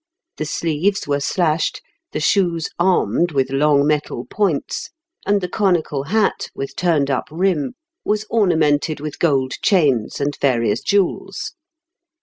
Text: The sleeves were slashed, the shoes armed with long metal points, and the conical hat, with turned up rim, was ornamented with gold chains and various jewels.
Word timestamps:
The 0.37 0.45
sleeves 0.45 1.07
were 1.07 1.19
slashed, 1.19 1.79
the 2.11 2.19
shoes 2.19 2.71
armed 2.79 3.33
with 3.33 3.51
long 3.51 3.85
metal 3.85 4.25
points, 4.25 4.89
and 5.27 5.41
the 5.41 5.47
conical 5.47 6.05
hat, 6.05 6.49
with 6.55 6.75
turned 6.75 7.11
up 7.11 7.25
rim, 7.29 7.73
was 8.03 8.25
ornamented 8.27 8.99
with 8.99 9.19
gold 9.19 9.51
chains 9.61 10.19
and 10.19 10.35
various 10.41 10.81
jewels. 10.81 11.53